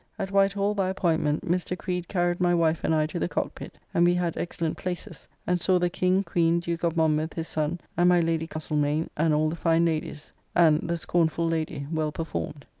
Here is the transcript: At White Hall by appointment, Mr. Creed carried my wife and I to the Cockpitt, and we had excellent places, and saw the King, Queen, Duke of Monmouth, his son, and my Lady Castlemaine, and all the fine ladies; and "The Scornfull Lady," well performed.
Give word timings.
At 0.17 0.31
White 0.31 0.53
Hall 0.53 0.73
by 0.73 0.89
appointment, 0.89 1.45
Mr. 1.47 1.77
Creed 1.77 2.07
carried 2.07 2.39
my 2.39 2.55
wife 2.55 2.83
and 2.83 2.95
I 2.95 3.05
to 3.05 3.19
the 3.19 3.29
Cockpitt, 3.29 3.77
and 3.93 4.03
we 4.03 4.15
had 4.15 4.35
excellent 4.35 4.75
places, 4.75 5.27
and 5.45 5.61
saw 5.61 5.77
the 5.77 5.91
King, 5.91 6.23
Queen, 6.23 6.59
Duke 6.59 6.81
of 6.83 6.97
Monmouth, 6.97 7.35
his 7.35 7.47
son, 7.47 7.79
and 7.95 8.09
my 8.09 8.19
Lady 8.19 8.47
Castlemaine, 8.47 9.11
and 9.15 9.31
all 9.31 9.47
the 9.51 9.55
fine 9.55 9.85
ladies; 9.85 10.33
and 10.55 10.89
"The 10.89 10.97
Scornfull 10.97 11.47
Lady," 11.49 11.85
well 11.91 12.11
performed. 12.11 12.65